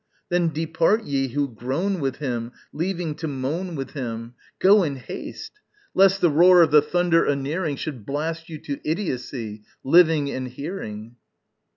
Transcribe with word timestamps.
Then 0.29 0.49
depart 0.49 1.03
ye 1.03 1.27
who 1.27 1.47
groan 1.47 1.99
with 1.99 2.15
him, 2.15 2.53
Leaving 2.73 3.13
to 3.17 3.27
moan 3.27 3.75
with 3.75 3.91
him, 3.91 4.33
Go 4.57 4.81
in 4.81 4.95
haste! 4.95 5.51
lest 5.93 6.21
the 6.21 6.31
roar 6.31 6.63
of 6.63 6.71
the 6.71 6.81
thunder 6.81 7.23
anearing 7.23 7.75
Should 7.75 8.03
blast 8.03 8.49
you 8.49 8.57
to 8.61 8.79
idiocy, 8.83 9.61
living 9.83 10.31
and 10.31 10.47
hearing. 10.47 11.17